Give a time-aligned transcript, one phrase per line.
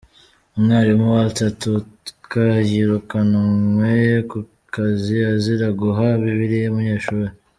[0.57, 3.93] Umwalimu, Walter Tutka yirukanwe
[4.29, 4.37] ku
[4.73, 7.29] kazi azira guha bibiliya umunyeshuli.